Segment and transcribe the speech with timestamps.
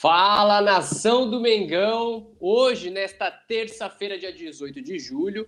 [0.00, 2.28] Fala nação do Mengão!
[2.40, 5.46] Hoje, nesta terça-feira, dia 18 de julho,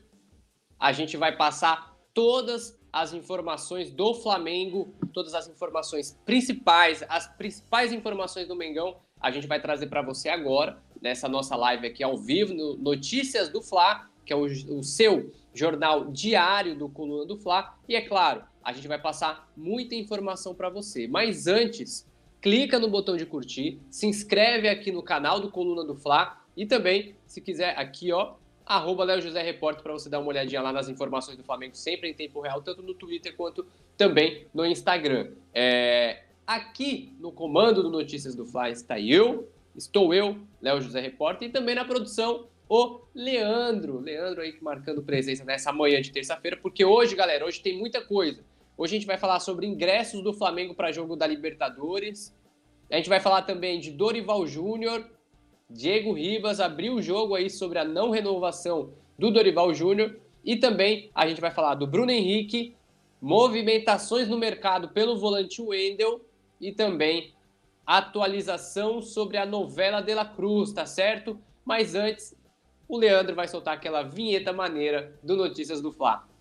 [0.78, 7.94] a gente vai passar todas as informações do Flamengo, todas as informações principais, as principais
[7.94, 12.18] informações do Mengão, a gente vai trazer para você agora, nessa nossa live aqui ao
[12.18, 17.38] vivo, no Notícias do Fla, que é o, o seu jornal diário do Coluna do
[17.38, 17.74] Fla.
[17.88, 21.08] E é claro, a gente vai passar muita informação para você.
[21.08, 22.06] Mas antes,
[22.42, 26.66] clica no botão de curtir, se inscreve aqui no canal do Coluna do Fla e
[26.66, 28.34] também, se quiser, aqui ó,
[28.66, 32.10] arroba Léo José Repórter para você dar uma olhadinha lá nas informações do Flamengo, sempre
[32.10, 33.64] em tempo real, tanto no Twitter quanto
[33.96, 35.30] também no Instagram.
[35.54, 41.48] É, aqui no comando do Notícias do Fla está eu, estou eu, Léo José Repórter,
[41.48, 44.00] e também na produção o Leandro.
[44.00, 48.42] Leandro aí marcando presença nessa manhã de terça-feira, porque hoje, galera, hoje tem muita coisa.
[48.82, 52.36] Hoje a gente vai falar sobre ingressos do Flamengo para jogo da Libertadores.
[52.90, 55.08] A gente vai falar também de Dorival Júnior.
[55.70, 60.18] Diego Ribas abriu o jogo aí sobre a não renovação do Dorival Júnior.
[60.44, 62.74] E também a gente vai falar do Bruno Henrique,
[63.20, 66.20] movimentações no mercado pelo volante Wendel
[66.60, 67.32] e também
[67.86, 71.38] atualização sobre a novela de la Cruz, tá certo?
[71.64, 72.34] Mas antes,
[72.88, 76.31] o Leandro vai soltar aquela vinheta maneira do Notícias do Fla.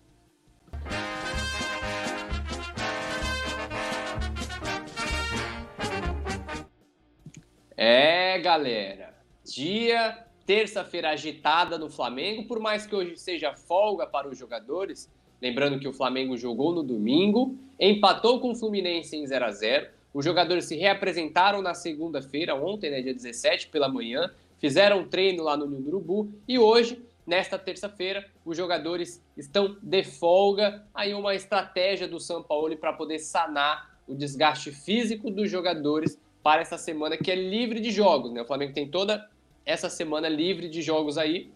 [7.84, 9.12] É, galera.
[9.44, 15.10] Dia terça-feira agitada no Flamengo, por mais que hoje seja folga para os jogadores.
[15.40, 19.88] Lembrando que o Flamengo jogou no domingo, empatou com o Fluminense em 0 a 0
[20.14, 25.42] Os jogadores se reapresentaram na segunda-feira, ontem, né, dia 17, pela manhã, fizeram um treino
[25.42, 30.86] lá no Ninho Urubu e hoje, nesta terça-feira, os jogadores estão de folga.
[30.94, 36.60] Aí uma estratégia do São Paulo para poder sanar o desgaste físico dos jogadores para
[36.60, 38.32] essa semana que é livre de jogos.
[38.32, 38.42] Né?
[38.42, 39.28] O Flamengo tem toda
[39.64, 41.52] essa semana livre de jogos aí,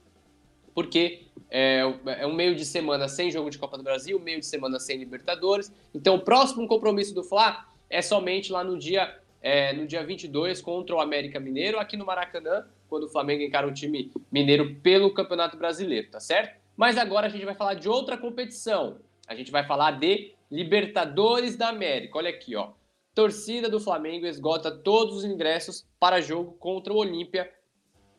[0.74, 4.46] porque é, é, um meio de semana sem jogo de Copa do Brasil, meio de
[4.46, 5.72] semana sem Libertadores.
[5.94, 10.60] Então, o próximo compromisso do Fla é somente lá no dia, é, no dia 22
[10.60, 15.12] contra o América Mineiro, aqui no Maracanã, quando o Flamengo encara o time mineiro pelo
[15.12, 16.60] Campeonato Brasileiro, tá certo?
[16.76, 18.98] Mas agora a gente vai falar de outra competição.
[19.26, 22.18] A gente vai falar de Libertadores da América.
[22.18, 22.70] Olha aqui, ó
[23.16, 27.50] torcida do Flamengo esgota todos os ingressos para jogo contra o Olímpia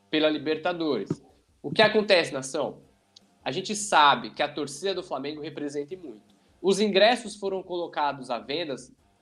[0.10, 1.24] pela Libertadores.
[1.62, 2.82] O que acontece, nação?
[3.44, 6.36] A gente sabe que a torcida do Flamengo representa muito.
[6.60, 8.76] Os ingressos foram colocados à venda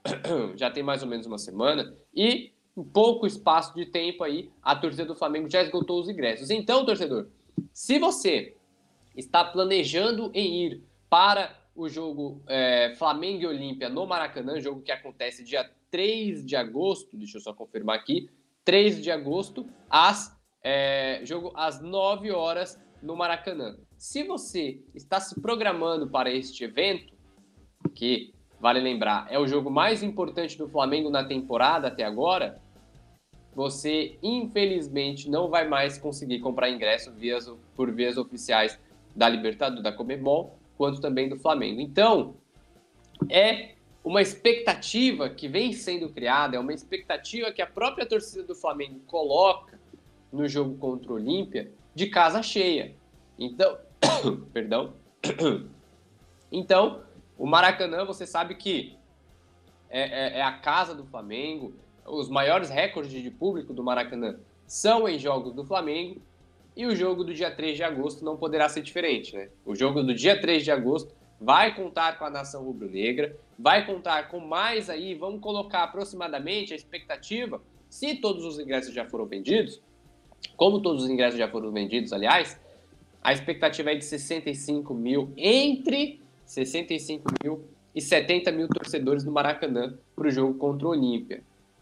[0.56, 4.78] já tem mais ou menos uma semana e em pouco espaço de tempo aí a
[4.78, 6.50] torcida do Flamengo já esgotou os ingressos.
[6.50, 7.28] Então, torcedor,
[7.74, 8.56] se você
[9.14, 14.92] está planejando em ir para o jogo é, Flamengo e Olímpia no Maracanã, jogo que
[14.92, 18.30] acontece dia 3 de agosto, deixa eu só confirmar aqui,
[18.64, 23.78] 3 de agosto, às, é, jogo às 9 horas no Maracanã.
[23.98, 27.14] Se você está se programando para este evento,
[27.94, 32.62] que, vale lembrar, é o jogo mais importante do Flamengo na temporada até agora,
[33.54, 37.14] você infelizmente não vai mais conseguir comprar ingresso
[37.74, 38.80] por vias oficiais
[39.16, 41.82] da Libertadores, da Comebol, quanto também do Flamengo.
[41.82, 42.36] Então,
[43.30, 48.56] é uma expectativa que vem sendo criada, é uma expectativa que a própria torcida do
[48.56, 49.80] Flamengo coloca
[50.32, 52.96] no jogo contra o Olímpia de casa cheia.
[53.38, 53.78] Então,
[54.54, 54.94] perdão.
[56.52, 57.02] Então,
[57.38, 58.96] o Maracanã, você sabe que
[59.90, 61.74] é, é, é, a casa do Flamengo,
[62.06, 66.22] os maiores recordes de público do Maracanã são em jogos do Flamengo,
[66.76, 69.50] e o jogo do dia 3 de agosto não poderá ser diferente, né?
[69.66, 74.30] O jogo do dia 3 de agosto vai contar com a nação rubro-negra, vai contar
[74.30, 79.82] com mais aí, vamos colocar aproximadamente a expectativa, se todos os ingressos já foram vendidos,
[80.56, 82.60] como todos os ingressos já foram vendidos, aliás,
[83.24, 89.98] a expectativa é de 65 mil, entre 65 mil e 70 mil torcedores no Maracanã
[90.16, 91.42] para o jogo contra o Olímpia.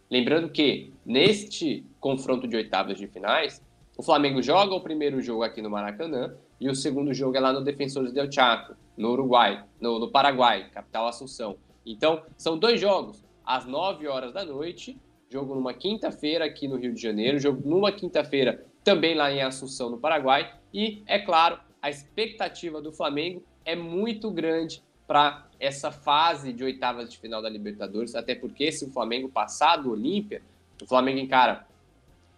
[0.09, 3.62] Lembrando que, neste confronto de oitavas de finais,
[3.98, 7.54] o Flamengo joga o primeiro jogo aqui no Maracanã e o segundo jogo é lá
[7.54, 11.57] no Defensores del Chaco, no Uruguai, no, no Paraguai, capital Assunção.
[11.86, 15.00] Então, são dois jogos, às 9 horas da noite,
[15.30, 19.90] jogo numa quinta-feira aqui no Rio de Janeiro, jogo numa quinta-feira também lá em Assunção,
[19.90, 20.54] no Paraguai.
[20.74, 27.10] E, é claro, a expectativa do Flamengo é muito grande para essa fase de oitavas
[27.10, 30.42] de final da Libertadores, até porque se o Flamengo passar do Olímpia,
[30.81, 31.68] o Flamengo encara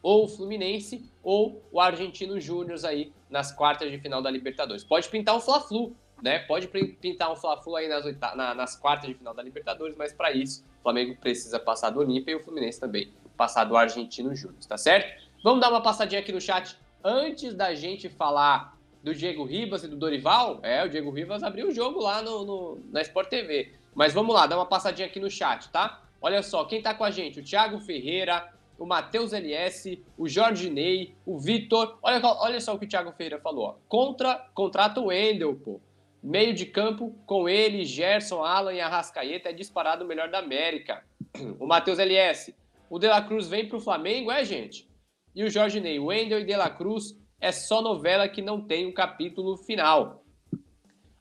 [0.05, 4.83] ou o Fluminense ou o Argentino Júnior aí nas quartas de final da Libertadores.
[4.83, 6.37] Pode pintar um Fla-Flu, né?
[6.37, 8.05] Pode pintar um Fla-Flu aí nas,
[8.35, 12.01] na, nas quartas de final da Libertadores, mas para isso o Flamengo precisa passar do
[12.01, 15.25] Olímpia e o Fluminense também passado o Argentino Júnior, tá certo?
[15.43, 19.87] Vamos dar uma passadinha aqui no chat antes da gente falar do Diego Ribas e
[19.87, 20.59] do Dorival.
[20.61, 23.73] É, o Diego Ribas abriu o jogo lá no, no, na Sport TV.
[23.95, 26.03] Mas vamos lá, dá uma passadinha aqui no chat, tá?
[26.21, 27.39] Olha só, quem tá com a gente?
[27.39, 31.97] O Thiago Ferreira, o Matheus LS, o Jorge Ney, o Vitor.
[32.01, 33.65] Olha, olha só o que o Thiago Ferreira falou.
[33.65, 33.75] Ó.
[33.87, 35.81] Contra, contrata o Wendel, pô.
[36.21, 41.03] Meio de campo com ele, Gerson, Alan e Arrascaeta é disparado o melhor da América.
[41.59, 42.55] O Matheus LS.
[42.89, 44.89] O De La Cruz vem pro Flamengo, é, gente?
[45.35, 45.99] E o Jorge Ney.
[45.99, 50.23] Wendel e De La Cruz é só novela que não tem um capítulo final.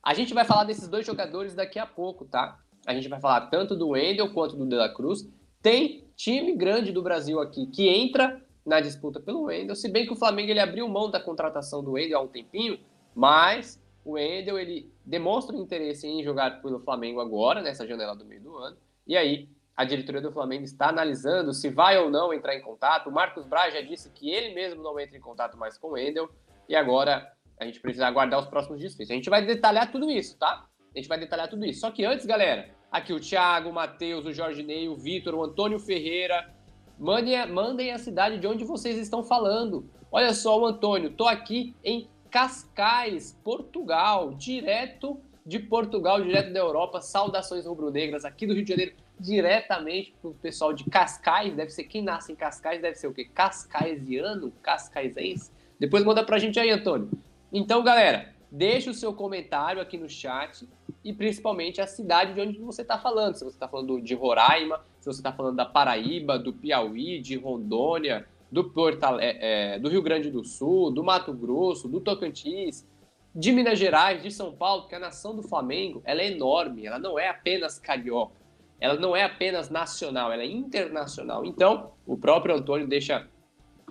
[0.01, 2.59] A gente vai falar desses dois jogadores daqui a pouco, tá?
[2.85, 5.27] A gente vai falar tanto do Wendel quanto do De La Cruz.
[5.65, 10.13] Tem time grande do Brasil aqui que entra na disputa pelo Wendel, se bem que
[10.13, 12.79] o Flamengo ele abriu mão da contratação do Wendel há um tempinho,
[13.15, 18.43] mas o Wendel ele demonstra interesse em jogar pelo Flamengo agora, nessa janela do meio
[18.43, 18.77] do ano,
[19.07, 23.09] e aí a diretoria do Flamengo está analisando se vai ou não entrar em contato.
[23.09, 25.91] O Marcos Braz já disse que ele mesmo não entra em contato mais com o
[25.93, 26.29] Wendel,
[26.69, 27.27] e agora
[27.59, 29.09] a gente precisa aguardar os próximos desfechos.
[29.09, 30.67] A gente vai detalhar tudo isso, tá?
[30.93, 31.79] A gente vai detalhar tudo isso.
[31.79, 35.43] Só que antes, galera, aqui o Thiago, o Matheus, o Jorge Ney, o Vitor, o
[35.43, 36.49] Antônio Ferreira,
[36.97, 39.85] mandem, mandem a cidade de onde vocês estão falando.
[40.09, 47.01] Olha só, o Antônio, tô aqui em Cascais, Portugal, direto de Portugal, direto da Europa.
[47.01, 51.53] Saudações rubro-negras aqui do Rio de Janeiro, diretamente pro pessoal de Cascais.
[51.53, 53.25] Deve ser quem nasce em Cascais, deve ser o quê?
[53.25, 54.53] Cascaisiano?
[54.63, 55.51] Cascaisense?
[55.77, 57.11] Depois manda pra gente aí, Antônio.
[57.51, 60.65] Então, galera, deixa o seu comentário aqui no chat
[61.05, 63.35] e principalmente a cidade de onde você está falando.
[63.35, 67.37] Se você está falando de Roraima, se você está falando da Paraíba, do Piauí, de
[67.37, 72.87] Rondônia, do, Porto, é, é, do Rio Grande do Sul, do Mato Grosso, do Tocantins,
[73.35, 76.97] de Minas Gerais, de São Paulo, porque a nação do Flamengo ela é enorme, ela
[76.97, 78.33] não é apenas carioca,
[78.79, 81.45] ela não é apenas nacional, ela é internacional.
[81.45, 83.27] Então, o próprio Antônio deixa,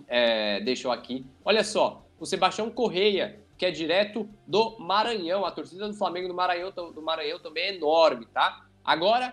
[0.09, 1.25] é, deixou aqui.
[1.45, 5.45] Olha só, o Sebastião Correia que é direto do Maranhão.
[5.45, 8.67] A torcida do Flamengo do Maranhão, do Maranhão também é enorme, tá?
[8.85, 9.33] Agora,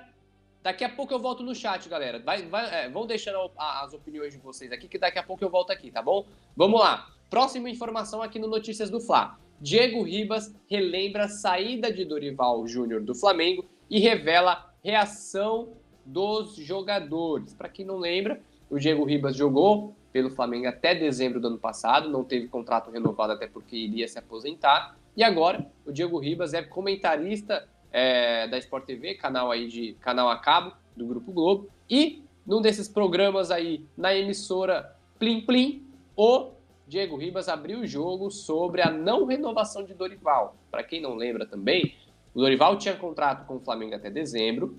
[0.64, 2.20] daqui a pouco eu volto no chat, galera.
[2.20, 5.50] Vai, vai, é, vão deixando as opiniões de vocês aqui, que daqui a pouco eu
[5.50, 6.26] volto aqui, tá bom?
[6.56, 7.10] Vamos lá.
[7.30, 9.38] Próxima informação aqui no Notícias do Fla.
[9.60, 15.74] Diego Ribas relembra a saída de Dorival Júnior do Flamengo e revela reação
[16.06, 17.54] dos jogadores.
[17.54, 22.10] Para quem não lembra, o Diego Ribas jogou pelo Flamengo até dezembro do ano passado,
[22.10, 24.96] não teve contrato renovado até porque iria se aposentar.
[25.16, 30.30] E agora o Diego Ribas é comentarista é, da Sport TV, canal aí de canal
[30.30, 35.86] a cabo do Grupo Globo, e num desses programas aí na emissora Plim Plim,
[36.16, 36.52] o
[36.88, 40.56] Diego Ribas abriu o jogo sobre a não renovação de Dorival.
[40.70, 41.96] Para quem não lembra também,
[42.34, 44.78] o Dorival tinha contrato com o Flamengo até dezembro.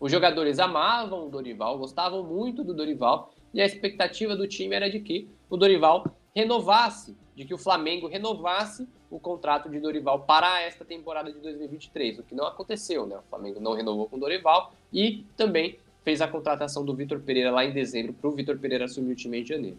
[0.00, 4.90] Os jogadores amavam o Dorival, gostavam muito do Dorival, e a expectativa do time era
[4.90, 6.04] de que o Dorival
[6.34, 12.18] renovasse, de que o Flamengo renovasse o contrato de Dorival para esta temporada de 2023,
[12.18, 13.16] o que não aconteceu, né?
[13.16, 17.50] O Flamengo não renovou com o Dorival e também fez a contratação do Vitor Pereira
[17.50, 19.78] lá em dezembro para o Vitor Pereira assumir o time em janeiro.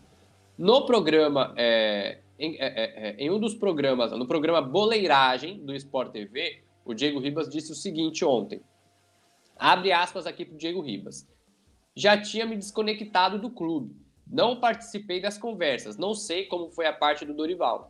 [0.58, 5.74] No programa, é, em, é, é, é, em, um dos programas, no programa Boleiragem do
[5.76, 8.62] Sport TV, o Diego Ribas disse o seguinte ontem.
[9.56, 11.28] Abre aspas aqui para o Diego Ribas
[12.00, 13.94] já tinha me desconectado do clube.
[14.26, 17.90] Não participei das conversas, não sei como foi a parte do Dorival.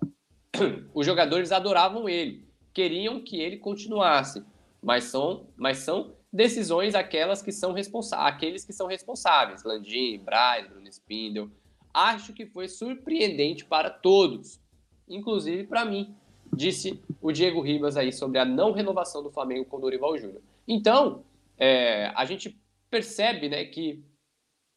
[0.95, 2.43] Os jogadores adoravam ele,
[2.73, 4.43] queriam que ele continuasse,
[4.81, 10.67] mas são, mas são decisões aquelas que são responsáveis, aqueles que são responsáveis, Landim, Braz,
[10.67, 11.47] Bruno Spindel.
[11.93, 14.59] Acho que foi surpreendente para todos,
[15.07, 16.15] inclusive para mim,
[16.51, 20.41] disse o Diego Ribas aí sobre a não renovação do Flamengo com o Dorival Júnior.
[20.67, 21.23] Então,
[21.59, 22.57] é, a gente
[22.89, 24.03] percebe né, que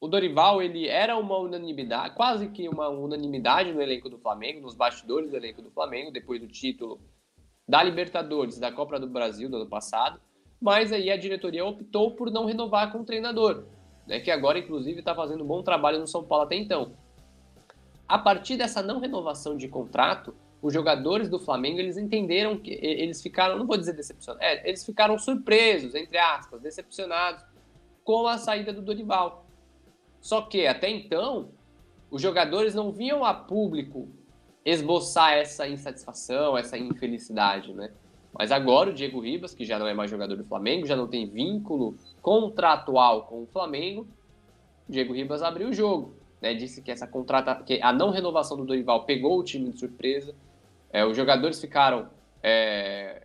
[0.00, 4.74] o Dorival ele era uma unanimidade, quase que uma unanimidade no elenco do Flamengo, nos
[4.74, 7.00] bastidores do elenco do Flamengo, depois do título
[7.68, 10.20] da Libertadores, da Copa do Brasil do ano passado,
[10.60, 13.64] mas aí a diretoria optou por não renovar com o treinador,
[14.06, 16.96] né, que agora inclusive está fazendo um bom trabalho no São Paulo até então.
[18.08, 23.22] A partir dessa não renovação de contrato, os jogadores do Flamengo eles entenderam que eles
[23.22, 27.51] ficaram, não vou dizer decepcionados, é, eles ficaram surpresos, entre aspas, decepcionados
[28.04, 29.46] com a saída do Dorival.
[30.20, 31.50] Só que até então,
[32.10, 34.08] os jogadores não vinham a público
[34.64, 37.90] esboçar essa insatisfação, essa infelicidade, né?
[38.32, 41.06] Mas agora o Diego Ribas, que já não é mais jogador do Flamengo, já não
[41.06, 44.06] tem vínculo contratual com o Flamengo,
[44.88, 46.54] o Diego Ribas abriu o jogo, né?
[46.54, 50.34] Disse que essa contrata, que a não renovação do Dorival pegou o time de surpresa.
[50.90, 52.08] É, os jogadores ficaram,
[52.42, 53.22] é,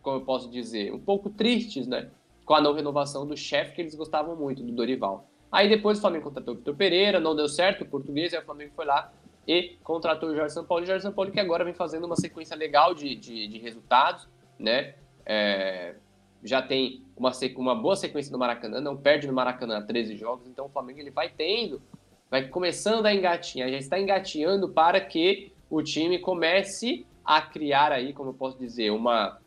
[0.00, 2.10] como eu posso dizer, um pouco tristes, né?
[2.44, 5.28] Com a não renovação do chefe que eles gostavam muito, do Dorival.
[5.50, 8.44] Aí depois o Flamengo contratou o Vitor Pereira, não deu certo, o português, aí o
[8.44, 9.12] Flamengo foi lá
[9.46, 10.84] e contratou o Jorge Sampaoli.
[10.84, 14.26] O Jorge Sampaoli que agora vem fazendo uma sequência legal de, de, de resultados,
[14.58, 14.94] né?
[15.26, 15.94] É,
[16.42, 20.66] já tem uma, uma boa sequência no Maracanã, não perde no Maracanã 13 jogos, então
[20.66, 21.80] o Flamengo ele vai tendo,
[22.30, 28.12] vai começando a engatinhar, já está engatinhando para que o time comece a criar aí,
[28.12, 29.38] como eu posso dizer, uma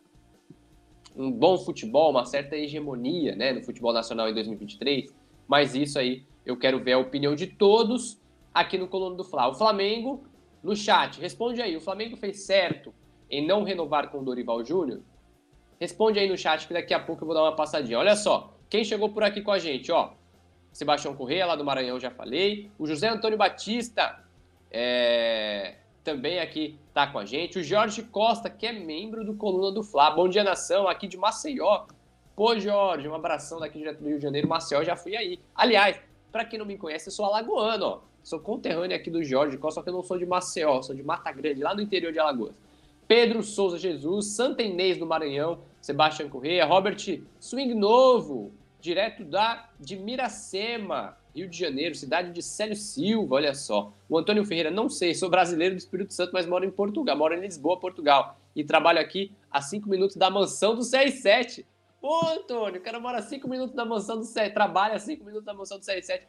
[1.15, 5.13] um bom futebol, uma certa hegemonia, né, no futebol nacional em 2023.
[5.47, 8.19] Mas isso aí eu quero ver a opinião de todos
[8.53, 9.47] aqui no Coluna do Fla.
[9.47, 10.23] O Flamengo,
[10.61, 11.75] no chat, responde aí.
[11.75, 12.93] O Flamengo fez certo
[13.29, 15.01] em não renovar com o Dorival Júnior?
[15.79, 17.99] Responde aí no chat que daqui a pouco eu vou dar uma passadinha.
[17.99, 20.13] Olha só, quem chegou por aqui com a gente, ó.
[20.71, 22.69] Sebastião Correia, lá do Maranhão, já falei.
[22.77, 24.23] O José Antônio Batista,
[24.71, 27.57] é, também aqui tá com a gente.
[27.57, 30.11] O Jorge Costa, que é membro do Coluna do Fla.
[30.11, 31.87] Bom dia, nação, aqui de Maceió.
[32.35, 34.47] Pô, Jorge, um abração daqui direto do Rio de Janeiro.
[34.47, 35.39] Maceió, já fui aí.
[35.55, 35.99] Aliás,
[36.31, 37.99] para quem não me conhece, eu sou alagoano, ó.
[38.23, 41.03] Sou conterrâneo aqui do Jorge Costa, só que eu não sou de Maceió, sou de
[41.03, 42.53] Mata Grande, lá no interior de Alagoas.
[43.07, 46.97] Pedro Souza Jesus, Santa Inês do Maranhão, Sebastião Correia, Robert
[47.39, 53.91] Swing Novo, direto da de Miracema, Rio de Janeiro, cidade de Célio Silva, olha só.
[54.07, 57.33] O Antônio Ferreira, não sei, sou brasileiro do Espírito Santo, mas moro em Portugal, moro
[57.33, 58.39] em Lisboa, Portugal.
[58.55, 61.65] E trabalho aqui a 5 minutos da mansão do CR7.
[61.99, 65.25] Pô, Antônio, o cara mora a 5 minutos da mansão do CR7, trabalha a 5
[65.25, 66.21] minutos da mansão do CR7.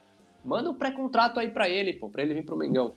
[0.44, 2.94] Manda um pré-contrato aí para ele, pô, pra ele vir pro Mengão.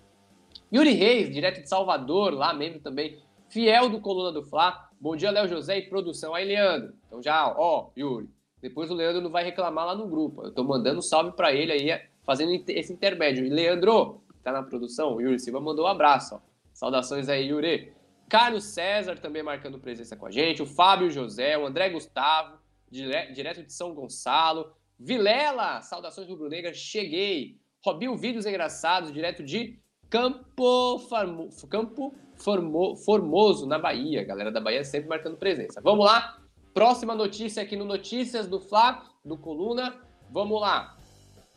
[0.74, 4.90] Yuri Reis, direto de Salvador, lá membro também, fiel do Coluna do Fla.
[5.00, 6.34] Bom dia, Léo José e produção.
[6.34, 6.94] Aí, Leandro.
[7.06, 8.28] Então já, ó, Yuri,
[8.62, 10.44] depois o Leandro não vai reclamar lá no grupo.
[10.44, 13.46] Eu tô mandando salve para ele aí, fazendo esse intermédio.
[13.46, 16.36] E Leandro, tá na produção, Yuri Silva mandou um abraço.
[16.36, 16.40] Ó.
[16.74, 17.94] Saudações aí, Yuri.
[18.30, 20.62] Carlos César também marcando presença com a gente.
[20.62, 23.32] O Fábio José, o André Gustavo, dire...
[23.34, 24.72] direto de São Gonçalo.
[25.00, 27.58] Vilela, saudações do Brunegra, cheguei.
[27.84, 31.50] Robinho Vídeos Engraçados, direto de Campo, Farmo...
[31.70, 32.96] Campo Formo...
[32.98, 34.24] Formoso, na Bahia.
[34.24, 35.82] Galera da Bahia sempre marcando presença.
[35.82, 36.39] Vamos lá,
[36.74, 39.96] Próxima notícia aqui no Notícias do Fla, do Coluna.
[40.32, 40.96] Vamos lá.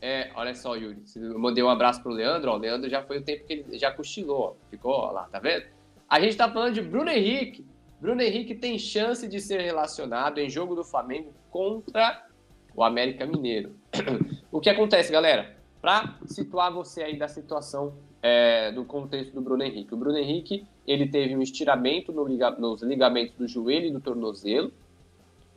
[0.01, 1.03] É, olha só, Yuri.
[1.15, 2.51] Eu mandei um abraço pro Leandro.
[2.51, 4.41] Ó, o Leandro já foi o tempo que ele já cochilou.
[4.41, 5.65] Ó, ficou ó, lá, tá vendo?
[6.09, 7.65] A gente tá falando de Bruno Henrique.
[8.01, 12.27] Bruno Henrique tem chance de ser relacionado em jogo do Flamengo contra
[12.75, 13.75] o América Mineiro.
[14.51, 15.55] o que acontece, galera?
[15.81, 19.93] Para situar você aí da situação é, do contexto do Bruno Henrique.
[19.93, 24.01] O Bruno Henrique ele teve um estiramento no liga, nos ligamentos do joelho e do
[24.01, 24.71] tornozelo.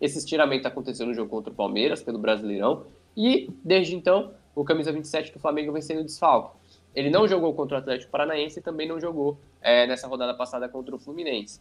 [0.00, 2.86] Esse estiramento aconteceu no jogo contra o Palmeiras, pelo Brasileirão,
[3.16, 6.56] e desde então o camisa 27 do Flamengo vem sendo desfalque.
[6.94, 10.68] Ele não jogou contra o Atlético Paranaense e também não jogou é, nessa rodada passada
[10.68, 11.60] contra o Fluminense.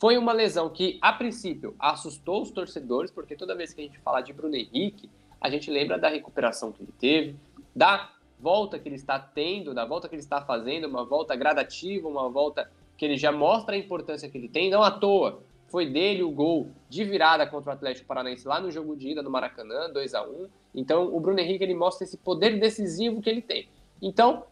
[0.00, 3.98] Foi uma lesão que, a princípio, assustou os torcedores, porque toda vez que a gente
[3.98, 5.08] fala de Bruno Henrique,
[5.40, 7.36] a gente lembra da recuperação que ele teve,
[7.74, 8.10] da
[8.40, 12.28] volta que ele está tendo, da volta que ele está fazendo, uma volta gradativa, uma
[12.28, 16.22] volta que ele já mostra a importância que ele tem, não à toa foi dele
[16.22, 19.90] o gol de virada contra o Atlético Paranaense lá no jogo de ida no Maracanã,
[19.90, 23.68] 2 a 1 Então, o Bruno Henrique ele mostra esse poder decisivo que ele tem.
[24.00, 24.44] Então,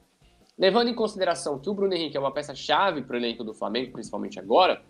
[0.58, 3.92] levando em consideração que o Bruno Henrique é uma peça-chave para o elenco do Flamengo,
[3.92, 4.82] principalmente agora,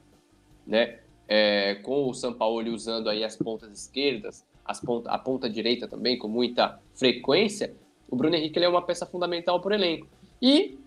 [0.67, 5.87] né, é, com o Sampaoli usando aí as pontas esquerdas, as ponta, a ponta direita
[5.87, 7.75] também com muita frequência,
[8.09, 10.07] o Bruno Henrique é uma peça fundamental para o elenco.
[10.41, 10.79] E,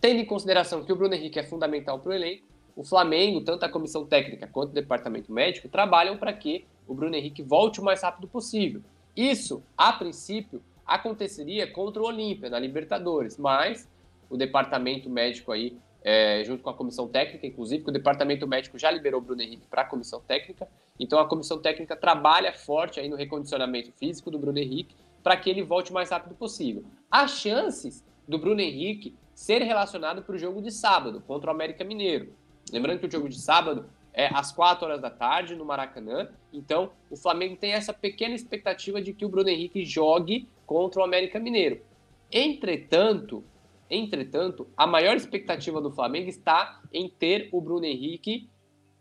[0.00, 2.47] tendo em consideração que o Bruno Henrique é fundamental para o elenco,
[2.78, 7.16] o Flamengo, tanto a comissão técnica quanto o departamento médico, trabalham para que o Bruno
[7.16, 8.80] Henrique volte o mais rápido possível.
[9.16, 13.88] Isso, a princípio, aconteceria contra o Olímpia, na Libertadores, mas
[14.30, 18.78] o departamento médico aí, é, junto com a comissão técnica, inclusive, que o departamento médico
[18.78, 20.68] já liberou o Bruno Henrique para a comissão técnica,
[21.00, 25.50] então a comissão técnica trabalha forte aí no recondicionamento físico do Bruno Henrique para que
[25.50, 26.84] ele volte o mais rápido possível.
[27.10, 31.82] As chances do Bruno Henrique ser relacionado para o jogo de sábado contra o América
[31.82, 32.32] Mineiro.
[32.72, 36.28] Lembrando que o jogo de sábado é às 4 horas da tarde no Maracanã.
[36.52, 41.04] Então, o Flamengo tem essa pequena expectativa de que o Bruno Henrique jogue contra o
[41.04, 41.80] América Mineiro.
[42.30, 43.44] Entretanto,
[43.90, 48.48] entretanto, a maior expectativa do Flamengo está em ter o Bruno Henrique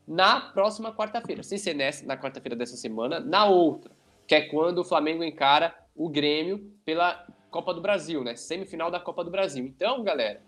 [0.07, 1.43] na próxima quarta-feira.
[1.43, 3.91] Sem ser nessa, na quarta-feira dessa semana, na outra,
[4.25, 8.35] que é quando o Flamengo encara o Grêmio pela Copa do Brasil, né?
[8.35, 9.65] Semifinal da Copa do Brasil.
[9.65, 10.41] Então, galera,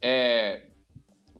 [0.00, 0.66] é,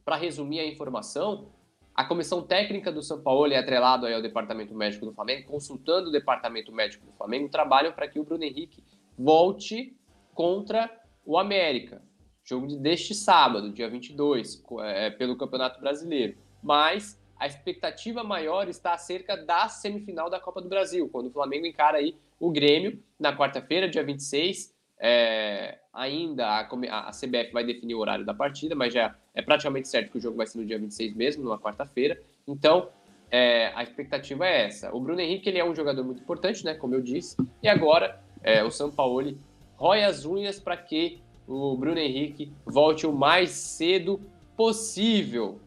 [0.03, 1.51] para resumir a informação,
[1.95, 6.11] a comissão técnica do São Paulo é atrelado ao departamento médico do Flamengo, consultando o
[6.11, 8.83] departamento médico do Flamengo, trabalham para que o Bruno Henrique
[9.17, 9.95] volte
[10.33, 10.89] contra
[11.23, 12.01] o América.
[12.43, 16.35] Jogo deste sábado, dia 22, é, pelo Campeonato Brasileiro.
[16.61, 21.65] Mas a expectativa maior está acerca da semifinal da Copa do Brasil, quando o Flamengo
[21.65, 24.72] encara aí o Grêmio na quarta-feira, dia 26,
[25.05, 29.89] É, ainda a, a, CBF vai definir o horário da partida, mas já é praticamente
[29.89, 32.17] certo que o jogo vai ser no dia 26 mesmo, numa quarta-feira.
[32.47, 32.87] Então,
[33.29, 34.95] é, a expectativa é essa.
[34.95, 38.23] O Bruno Henrique ele é um jogador muito importante, né, como eu disse, e agora
[38.41, 39.37] é, o São Paulo
[39.75, 44.21] rói as unhas para que o Bruno Henrique volte o mais cedo
[44.55, 45.59] possível.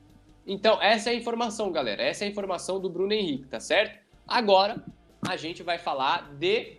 [0.47, 2.03] Então, essa é a informação, galera.
[2.03, 3.99] Essa é a informação do Bruno Henrique, tá certo?
[4.27, 4.83] Agora,
[5.29, 6.79] a gente vai falar de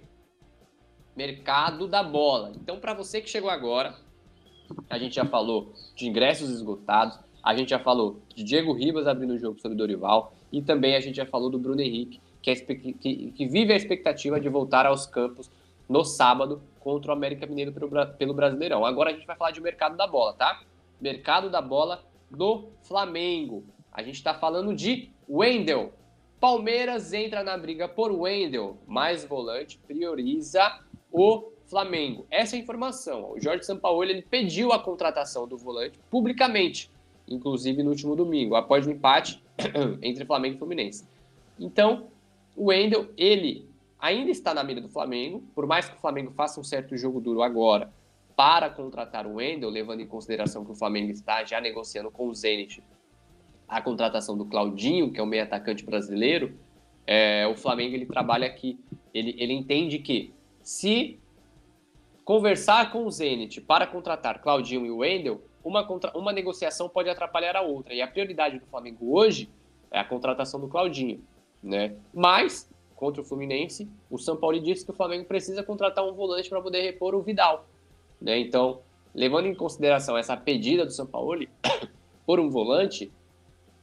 [1.18, 2.52] mercado da bola.
[2.56, 3.96] Então, para você que chegou agora,
[4.88, 9.34] a gente já falou de ingressos esgotados, a gente já falou de Diego Ribas abrindo
[9.34, 12.56] o jogo sobre Dorival e também a gente já falou do Bruno Henrique, que, é,
[12.56, 15.50] que, que vive a expectativa de voltar aos campos
[15.90, 18.86] no sábado contra o América Mineiro pelo, pelo Brasileirão.
[18.86, 20.62] Agora a gente vai falar de mercado da bola, tá?
[21.02, 23.64] Mercado da bola do Flamengo.
[23.92, 25.94] A gente está falando de Wendel.
[26.40, 32.26] Palmeiras entra na briga por Wendel, mais volante, prioriza o Flamengo.
[32.30, 33.32] Essa é a informação.
[33.34, 36.90] O Jorge Sampaoli ele pediu a contratação do volante publicamente,
[37.28, 39.44] inclusive no último domingo, após o um empate
[40.02, 41.06] entre Flamengo e Fluminense.
[41.60, 42.08] Então,
[42.56, 43.68] o Wendel, ele
[44.00, 47.20] ainda está na mira do Flamengo, por mais que o Flamengo faça um certo jogo
[47.20, 47.92] duro agora
[48.36, 52.36] para contratar o Wendel, levando em consideração que o Flamengo está já negociando com o
[52.36, 52.84] Zenit
[53.68, 56.58] a contratação do Claudinho, que é o meio atacante brasileiro,
[57.06, 58.80] é, o Flamengo ele trabalha aqui,
[59.14, 60.34] ele, ele entende que
[60.68, 61.18] se
[62.26, 67.56] conversar com o Zenit para contratar Claudinho e Wendel, uma, contra, uma negociação pode atrapalhar
[67.56, 67.94] a outra.
[67.94, 69.50] E a prioridade do Flamengo hoje
[69.90, 71.24] é a contratação do Claudinho.
[71.64, 71.96] Né?
[72.14, 76.50] Mas contra o Fluminense, o São Paulo disse que o Flamengo precisa contratar um volante
[76.50, 77.66] para poder repor o Vidal.
[78.20, 78.38] Né?
[78.38, 78.82] Então,
[79.16, 81.48] levando em consideração essa pedida do São Paulo
[82.28, 83.10] por um volante,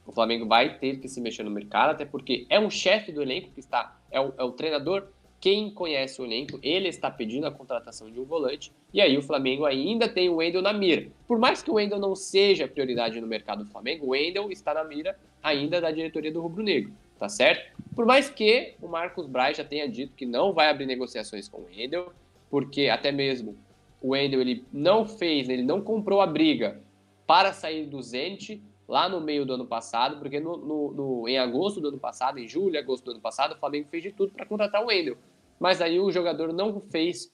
[0.05, 3.23] o Flamengo vai ter que se mexer no mercado, até porque é um chefe do
[3.23, 5.07] elenco que está, é o, é o treinador
[5.45, 9.21] quem conhece o elenco, ele está pedindo a contratação de um volante, e aí o
[9.21, 11.07] Flamengo ainda tem o Wendel na mira.
[11.27, 14.73] Por mais que o Wendel não seja prioridade no mercado do Flamengo, o Wendel está
[14.73, 17.71] na mira ainda da diretoria do Rubro Negro tá certo?
[17.95, 21.61] Por mais que o Marcos Braz já tenha dito que não vai abrir negociações com
[21.61, 22.11] o Wendel,
[22.49, 23.55] porque até mesmo
[24.01, 26.81] o Wendel ele não fez, ele não comprou a briga
[27.27, 31.37] para sair do Zenit lá no meio do ano passado, porque no, no, no, em
[31.37, 34.33] agosto do ano passado, em julho, agosto do ano passado, o Flamengo fez de tudo
[34.33, 35.17] para contratar o Wendel.
[35.59, 37.31] Mas aí o jogador não fez,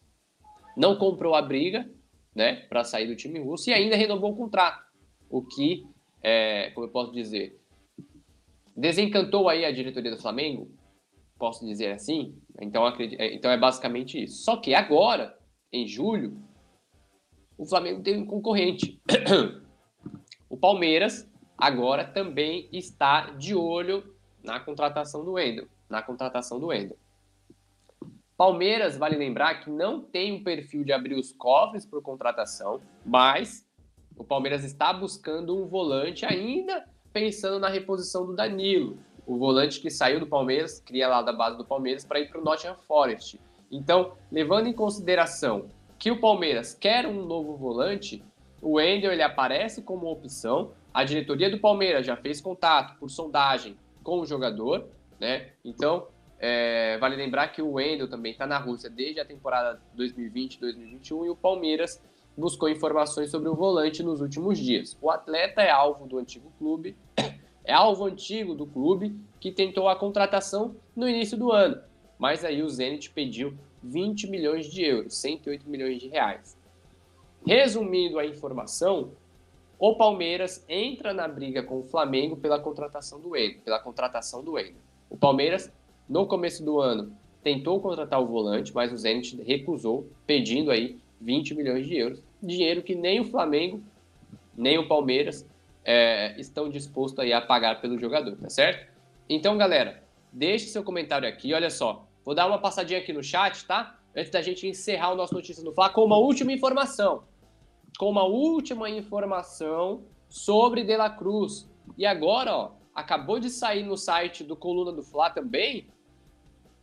[0.77, 1.89] não comprou a briga,
[2.35, 4.83] né, para sair do time russo e ainda renovou o contrato.
[5.29, 5.85] O que,
[6.21, 7.59] é, como eu posso dizer,
[8.75, 10.71] desencantou aí a diretoria do Flamengo,
[11.37, 12.37] posso dizer assim.
[12.59, 14.43] Então, é, então é basicamente isso.
[14.43, 15.37] Só que agora,
[15.71, 16.37] em julho,
[17.57, 19.01] o Flamengo tem um concorrente.
[20.49, 25.67] o Palmeiras agora também está de olho na contratação do Wendel.
[25.89, 26.97] Na contratação do Wendel.
[28.41, 33.63] Palmeiras, vale lembrar que não tem um perfil de abrir os cofres por contratação, mas
[34.17, 39.91] o Palmeiras está buscando um volante ainda pensando na reposição do Danilo, o volante que
[39.91, 43.39] saiu do Palmeiras, cria lá da base do Palmeiras, para ir para o Nottingham Forest.
[43.71, 45.67] Então, levando em consideração
[45.99, 48.23] que o Palmeiras quer um novo volante,
[48.59, 50.71] o Wendel ele aparece como opção.
[50.91, 54.87] A diretoria do Palmeiras já fez contato por sondagem com o jogador,
[55.19, 55.51] né?
[55.63, 56.07] Então,
[56.43, 61.29] é, vale lembrar que o Wendel também está na Rússia desde a temporada 2020-2021 e
[61.29, 62.01] o Palmeiras
[62.35, 64.97] buscou informações sobre o volante nos últimos dias.
[64.99, 66.97] O atleta é alvo do antigo clube,
[67.63, 71.79] é alvo antigo do clube que tentou a contratação no início do ano,
[72.17, 76.57] mas aí o Zenit pediu 20 milhões de euros, 108 milhões de reais.
[77.45, 79.11] Resumindo a informação,
[79.77, 84.57] o Palmeiras entra na briga com o Flamengo pela contratação do Endo, pela contratação do
[84.57, 84.77] Endo.
[85.07, 85.71] O Palmeiras,
[86.11, 91.55] no começo do ano, tentou contratar o volante, mas o Zenit recusou, pedindo aí 20
[91.55, 93.81] milhões de euros, dinheiro que nem o Flamengo,
[94.53, 95.47] nem o Palmeiras
[95.85, 98.91] é, estão dispostos aí a pagar pelo jogador, tá certo?
[99.29, 103.65] Então, galera, deixe seu comentário aqui, olha só, vou dar uma passadinha aqui no chat,
[103.65, 103.97] tá?
[104.13, 107.23] Antes da gente encerrar o nosso Notícias no Fla com uma última informação,
[107.97, 111.71] com uma última informação sobre De La Cruz.
[111.97, 115.87] E agora, ó, acabou de sair no site do Coluna do Fla também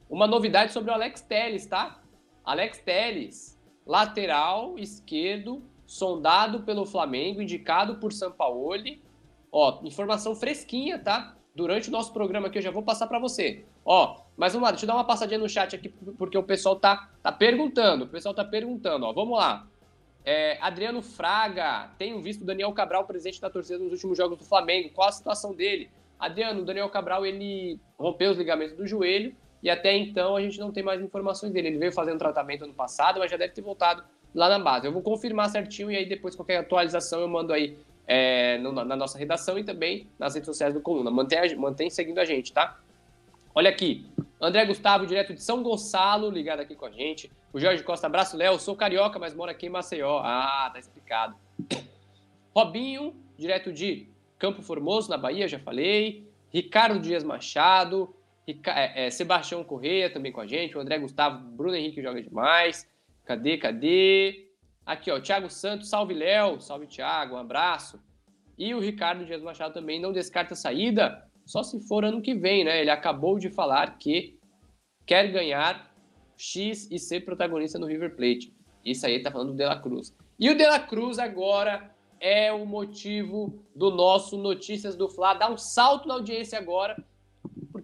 [0.08, 2.00] uma novidade sobre o Alex Telles, tá?
[2.44, 9.02] Alex Telles lateral esquerdo, sondado pelo Flamengo, indicado por Sampaoli.
[9.50, 11.34] Ó, informação fresquinha, tá?
[11.54, 13.64] Durante o nosso programa aqui eu já vou passar para você.
[13.84, 16.76] Ó, mas vamos lá, deixa eu dar uma passadinha no chat aqui, porque o pessoal
[16.76, 18.04] tá, tá perguntando.
[18.04, 19.12] O pessoal tá perguntando, ó.
[19.12, 19.66] Vamos lá.
[20.24, 24.90] É, Adriano Fraga, tenho visto Daniel Cabral presente na torcida nos últimos jogos do Flamengo.
[24.90, 25.90] Qual a situação dele?
[26.18, 30.58] Adriano, o Daniel Cabral, ele rompeu os ligamentos do joelho e até então a gente
[30.58, 31.68] não tem mais informações dele.
[31.68, 34.86] Ele veio fazendo tratamento ano passado, mas já deve ter voltado lá na base.
[34.86, 39.18] Eu vou confirmar certinho e aí depois qualquer atualização eu mando aí é, na nossa
[39.18, 41.10] redação e também nas redes sociais do Coluna.
[41.10, 42.78] Mantém, mantém seguindo a gente, tá?
[43.54, 44.06] Olha aqui,
[44.40, 47.30] André Gustavo, direto de São Gonçalo, ligado aqui com a gente.
[47.52, 48.58] O Jorge Costa, abraço, Léo.
[48.58, 50.20] Sou carioca, mas moro aqui em Maceió.
[50.22, 51.34] Ah, tá explicado.
[52.54, 54.06] Robinho, direto de
[54.38, 56.24] Campo Formoso, na Bahia, já falei.
[56.50, 58.14] Ricardo Dias Machado.
[58.66, 60.76] É, é, Sebastião Correia também com a gente.
[60.76, 62.88] O André Gustavo, Bruno Henrique joga demais.
[63.24, 64.48] Cadê, cadê?
[64.86, 66.60] Aqui, ó, Thiago Santos, salve Léo.
[66.60, 68.00] Salve, Thiago, um abraço.
[68.58, 72.34] E o Ricardo Dias Machado também não descarta a saída, só se for ano que
[72.34, 72.80] vem, né?
[72.80, 74.36] Ele acabou de falar que
[75.06, 75.94] quer ganhar
[76.36, 78.52] X e ser protagonista no River Plate.
[78.84, 80.14] Isso aí tá falando do De La Cruz.
[80.38, 85.34] E o De La Cruz agora é o motivo do nosso Notícias do Fla.
[85.34, 86.96] Dá um salto na audiência agora,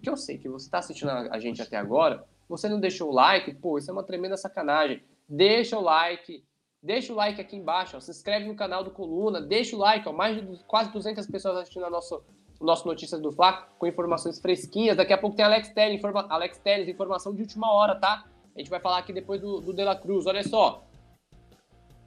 [0.05, 3.13] porque eu sei que você está assistindo a gente até agora, você não deixou o
[3.13, 5.01] like, pô, isso é uma tremenda sacanagem.
[5.27, 6.43] Deixa o like,
[6.81, 10.07] deixa o like aqui embaixo, ó, se inscreve no canal do Coluna, deixa o like,
[10.07, 12.23] ó, mais de quase 200 pessoas assistindo a nosso,
[12.59, 14.95] o nosso Notícias do Fla com informações fresquinhas.
[14.95, 18.25] Daqui a pouco tem Alex Telles, informa, Alex Telles, informação de última hora, tá?
[18.55, 20.27] A gente vai falar aqui depois do, do De La Cruz.
[20.27, 20.83] Olha só,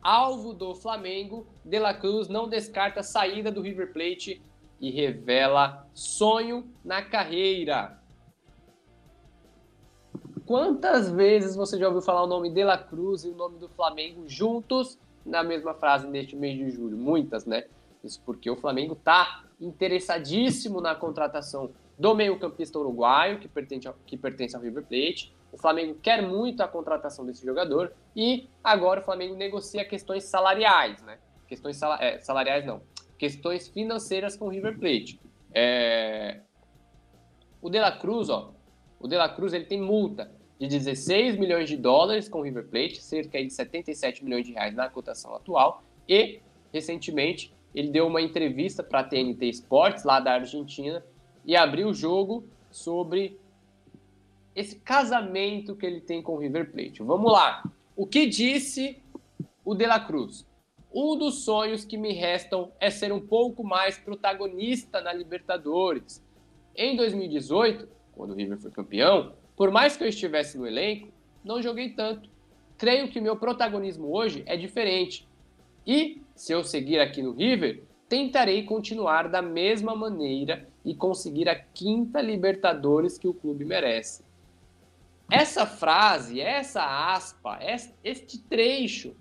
[0.00, 4.40] alvo do Flamengo, De La Cruz não descarta a saída do River Plate
[4.80, 7.98] e revela sonho na carreira.
[10.46, 13.68] Quantas vezes você já ouviu falar o nome De La Cruz e o nome do
[13.68, 16.96] Flamengo juntos na mesma frase neste mês de julho?
[16.96, 17.64] Muitas, né?
[18.02, 24.16] Isso porque o Flamengo está interessadíssimo na contratação do meio-campista uruguaio, que pertence, ao, que
[24.16, 25.34] pertence ao River Plate.
[25.52, 31.02] O Flamengo quer muito a contratação desse jogador e agora o Flamengo negocia questões salariais,
[31.02, 31.18] né?
[31.46, 32.80] Questões sal é, salariais não,
[33.18, 35.20] questões financeiras com o River Plate.
[35.52, 36.40] É...
[37.60, 38.52] O De La Cruz, ó,
[39.00, 42.66] o De La Cruz ele tem multa de 16 milhões de dólares com o River
[42.66, 46.40] Plate, cerca de 77 milhões de reais na cotação atual, e
[46.72, 51.04] recentemente ele deu uma entrevista para a TNT Sports lá da Argentina
[51.44, 53.38] e abriu o jogo sobre
[54.54, 57.02] esse casamento que ele tem com o River Plate.
[57.02, 57.62] Vamos lá.
[57.94, 59.00] O que disse
[59.64, 60.46] o De La Cruz?
[60.92, 66.24] Um dos sonhos que me restam é ser um pouco mais protagonista na Libertadores.
[66.74, 71.08] Em 2018, quando o River foi campeão, por mais que eu estivesse no elenco,
[71.44, 72.30] não joguei tanto.
[72.78, 75.28] Creio que meu protagonismo hoje é diferente.
[75.86, 81.54] E, se eu seguir aqui no River, tentarei continuar da mesma maneira e conseguir a
[81.54, 84.24] quinta Libertadores que o clube merece.
[85.30, 87.58] Essa frase, essa aspa,
[88.02, 89.14] este trecho,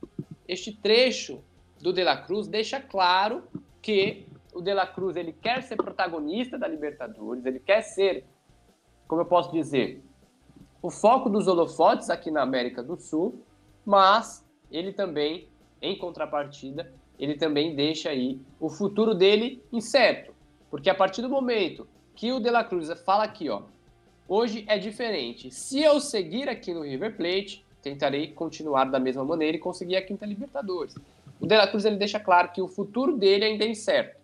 [0.47, 1.43] este trecho
[1.81, 3.43] do De La Cruz deixa claro
[3.81, 8.25] que o De La Cruz ele quer ser protagonista da Libertadores, ele quer ser,
[9.07, 10.03] como eu posso dizer,
[10.81, 13.43] o foco dos holofotes aqui na América do Sul,
[13.85, 15.47] mas ele também,
[15.81, 20.33] em contrapartida, ele também deixa aí o futuro dele incerto,
[20.69, 23.63] porque a partir do momento que o De La Cruz fala aqui, ó,
[24.29, 25.49] Hoje é diferente.
[25.51, 30.01] Se eu seguir aqui no River Plate, tentarei continuar da mesma maneira e conseguir a
[30.01, 30.95] quinta Libertadores.
[31.39, 34.17] O De La Cruz ele deixa claro que o futuro dele ainda é incerto.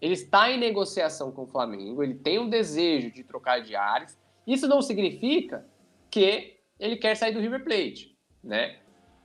[0.00, 4.18] Ele está em negociação com o Flamengo, ele tem um desejo de trocar de ares.
[4.46, 5.66] Isso não significa
[6.10, 8.78] que ele quer sair do River Plate, né?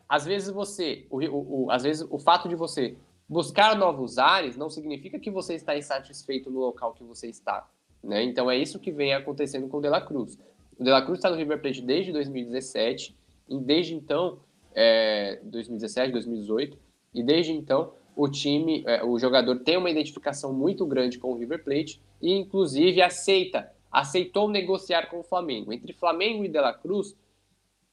[0.10, 2.96] Às vezes você, o, o, o, às vezes o fato de você
[3.28, 7.68] buscar novos ares não significa que você está insatisfeito no local que você está.
[8.04, 8.24] Né?
[8.24, 10.38] Então é isso que vem acontecendo com o De La Cruz.
[10.78, 13.16] O De La Cruz está no River Plate desde 2017,
[13.50, 14.40] e desde então,
[14.76, 16.78] é, 2017, 2018,
[17.14, 21.38] e desde então o time, é, o jogador tem uma identificação muito grande com o
[21.38, 25.74] River Plate e inclusive aceita, aceitou negociar com o Flamengo.
[25.74, 27.16] Entre Flamengo e De La Cruz,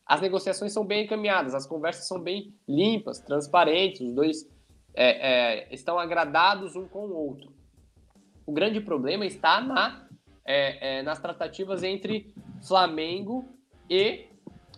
[0.05, 4.49] as negociações são bem encaminhadas, as conversas são bem limpas, transparentes, os dois
[4.95, 7.53] é, é estão agradados um com o outro.
[8.45, 10.09] O grande problema está na,
[10.45, 12.35] é, é, nas tratativas entre
[12.67, 13.49] Flamengo
[13.89, 14.27] e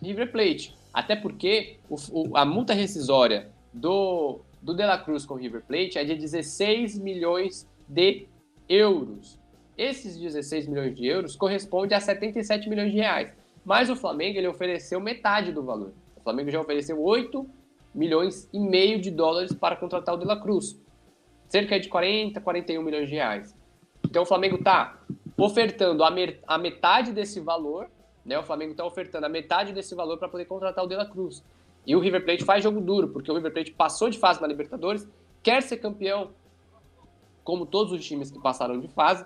[0.01, 0.82] River Plate.
[0.93, 5.63] Até porque o, o, a multa rescisória do, do De La Cruz com o River
[5.63, 8.27] Plate é de 16 milhões de
[8.69, 9.39] euros.
[9.77, 13.33] Esses 16 milhões de euros correspondem a 77 milhões de reais.
[13.65, 15.93] Mas o Flamengo ele ofereceu metade do valor.
[16.15, 17.49] O Flamengo já ofereceu 8
[17.93, 20.79] milhões e meio de dólares para contratar o De La Cruz.
[21.47, 23.55] Cerca de 40, 41 milhões de reais.
[24.05, 24.99] Então o Flamengo está
[25.37, 27.89] ofertando a, metade desse valor,
[28.25, 28.37] né?
[28.37, 31.43] O Flamengo está ofertando a metade desse valor para poder contratar o De La Cruz.
[31.85, 34.47] E o River Plate faz jogo duro, porque o River Plate passou de fase na
[34.47, 35.07] Libertadores,
[35.41, 36.31] quer ser campeão,
[37.43, 39.25] como todos os times que passaram de fase.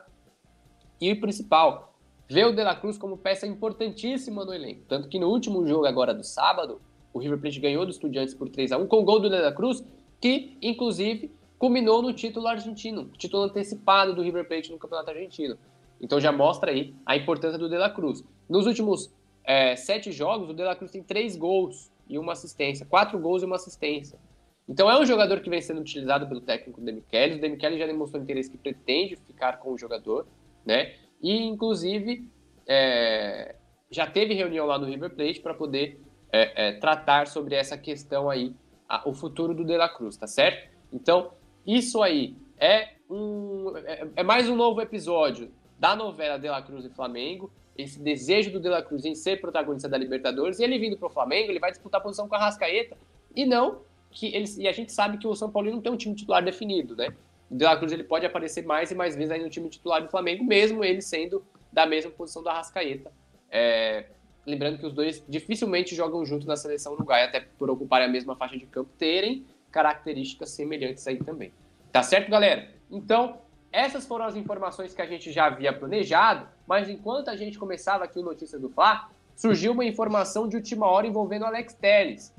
[1.00, 1.94] E o principal,
[2.28, 4.82] vê o De La Cruz como peça importantíssima no elenco.
[4.88, 6.82] Tanto que no último jogo agora do sábado,
[7.14, 9.40] o River Plate ganhou do Estudiantes por 3 a 1 com o gol do De
[9.40, 9.84] La Cruz,
[10.20, 15.58] que inclusive culminou no título argentino, título antecipado do River Plate no Campeonato Argentino.
[16.00, 18.24] Então já mostra aí a importância do De La Cruz.
[18.50, 22.86] Nos últimos é, sete jogos, o De La Cruz tem três gols e uma assistência,
[22.86, 24.20] quatro gols e uma assistência.
[24.68, 27.38] Então é um jogador que vem sendo utilizado pelo técnico Demichelis.
[27.38, 30.28] O Demichelis já demonstrou interesse que pretende ficar com o jogador,
[30.66, 30.94] né?
[31.22, 32.28] E inclusive
[32.68, 33.56] é,
[33.90, 38.30] já teve reunião lá no River Plate para poder é, é, tratar sobre essa questão
[38.30, 38.54] aí,
[38.88, 40.70] a, o futuro do De La Cruz, tá certo?
[40.92, 41.32] Então
[41.66, 46.84] isso aí é um é, é mais um novo episódio da novela De La Cruz
[46.84, 47.52] e Flamengo.
[47.78, 51.08] Esse desejo do De La Cruz em ser protagonista da Libertadores e ele vindo para
[51.08, 52.98] o Flamengo, ele vai disputar a posição com a Rascaeta
[53.36, 55.98] e não que eles e a gente sabe que o São Paulo não tem um
[55.98, 57.10] time titular definido, né?
[57.50, 60.02] O De La Cruz ele pode aparecer mais e mais vezes aí no time titular
[60.02, 63.12] do Flamengo, mesmo ele sendo da mesma posição do Arrascaeta.
[63.50, 64.06] É,
[64.46, 68.36] lembrando que os dois dificilmente jogam junto na seleção uruguaia, até por ocuparem a mesma
[68.36, 71.52] faixa de campo, terem características semelhantes aí também.
[71.92, 72.70] Tá certo, galera?
[72.90, 73.40] Então,
[73.72, 78.04] essas foram as informações que a gente já havia planejado, mas enquanto a gente começava
[78.04, 82.36] aqui o Notícia do Fla, surgiu uma informação de última hora envolvendo Alex Telles.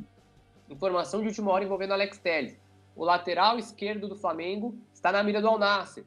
[0.69, 2.61] Informação de última hora envolvendo Alex Telles.
[2.95, 6.05] O lateral esquerdo do Flamengo está na mira do Al Nassr.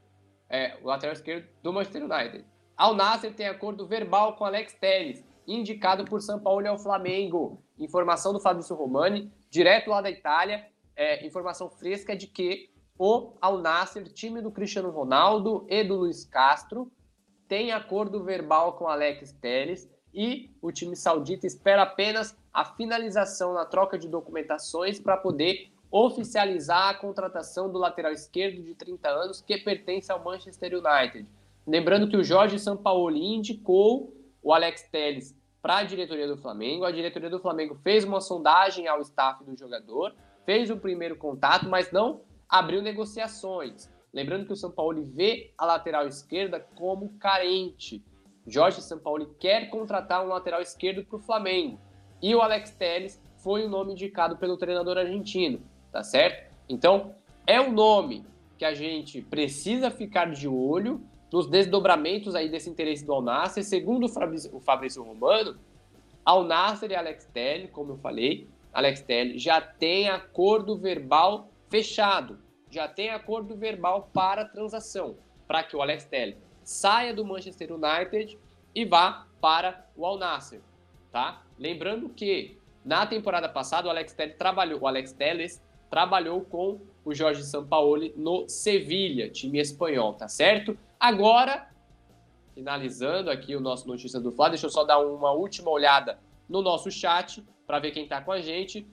[0.50, 2.46] É, o lateral esquerdo do Manchester United.
[2.78, 7.64] Al Nassr tem acordo verbal com Alex Telles, indicado por São Paulo ao Flamengo.
[7.80, 10.68] Informação do Fabrício Romani, direto lá da Itália.
[10.96, 16.26] É, informação fresca de que o Al Nassr, time do Cristiano Ronaldo e do Luiz
[16.26, 16.92] Castro,
[17.52, 23.66] tem acordo verbal com Alex Telles e o time saudita espera apenas a finalização na
[23.66, 29.58] troca de documentações para poder oficializar a contratação do lateral esquerdo de 30 anos que
[29.58, 31.28] pertence ao Manchester United.
[31.68, 36.86] Lembrando que o Jorge Sampaoli indicou o Alex Telles para a diretoria do Flamengo.
[36.86, 41.68] A diretoria do Flamengo fez uma sondagem ao staff do jogador, fez o primeiro contato,
[41.68, 43.90] mas não abriu negociações.
[44.14, 48.04] Lembrando que o São Paulo vê a lateral esquerda como carente.
[48.46, 51.80] Jorge Sampaoli quer contratar um lateral esquerdo para o Flamengo.
[52.22, 56.52] E o Alex Telles foi o nome indicado pelo treinador argentino, tá certo?
[56.68, 57.16] Então,
[57.48, 58.26] é um nome
[58.58, 63.64] que a gente precisa ficar de olho nos desdobramentos aí desse interesse do Alnasser.
[63.64, 65.58] Segundo o Fabrício Romano,
[66.26, 72.38] Alnasser e Alex Telles, como eu falei, Alex Telles já tem acordo verbal fechado,
[72.72, 78.40] já tem acordo verbal para transação, para que o Alex Telles saia do Manchester United
[78.74, 80.62] e vá para o Al Nassr,
[81.12, 81.44] tá?
[81.60, 87.14] Lembrando que na temporada passada o Alex Telles trabalhou, o Alex Telles trabalhou com o
[87.14, 90.78] Jorge Sampaoli no Sevilha, time espanhol, tá certo?
[90.98, 91.70] Agora,
[92.56, 96.62] finalizando aqui o nosso notícia do Flá, deixa eu só dar uma última olhada no
[96.62, 98.88] nosso chat para ver quem está com a gente.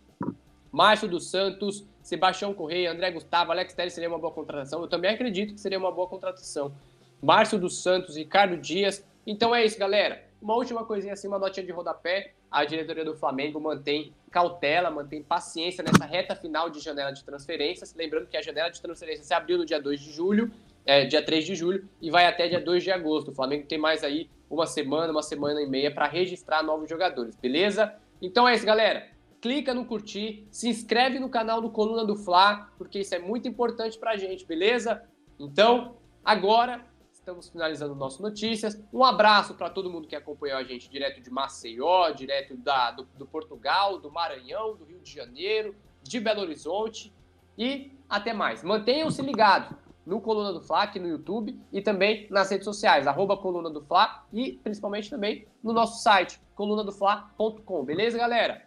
[0.72, 4.80] Márcio dos Santos, Sebastião Correia, André Gustavo, Alex Telles seria uma boa contratação.
[4.80, 6.72] Eu também acredito que seria uma boa contratação.
[7.20, 9.06] Márcio dos Santos, Ricardo Dias.
[9.26, 10.24] Então é isso, galera.
[10.40, 12.32] Uma última coisinha assim, uma notinha de rodapé.
[12.50, 17.94] A diretoria do Flamengo mantém cautela, mantém paciência nessa reta final de janela de transferências.
[17.94, 20.50] Lembrando que a janela de transferências se abriu no dia 2 de julho,
[20.86, 23.32] é, dia 3 de julho, e vai até dia 2 de agosto.
[23.32, 27.36] O Flamengo tem mais aí uma semana, uma semana e meia para registrar novos jogadores,
[27.36, 27.94] beleza?
[28.22, 29.17] Então é isso, galera.
[29.40, 33.46] Clica no curtir, se inscreve no canal do Coluna do Fla, porque isso é muito
[33.46, 35.02] importante pra gente, beleza?
[35.38, 36.84] Então, agora
[37.28, 38.82] Estamos finalizando nossas notícias.
[38.90, 43.06] Um abraço para todo mundo que acompanhou a gente direto de Maceió, direto da, do,
[43.18, 47.12] do Portugal, do Maranhão, do Rio de Janeiro, de Belo Horizonte.
[47.58, 48.62] E até mais.
[48.62, 53.36] Mantenham-se ligados no Coluna do Fla aqui no YouTube e também nas redes sociais, arroba
[53.36, 57.84] Coluna do Fla e principalmente também no nosso site, colunadofla.com.
[57.84, 58.66] Beleza, galera?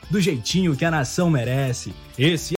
[0.11, 1.93] do jeitinho que a nação merece.
[2.19, 2.49] Esse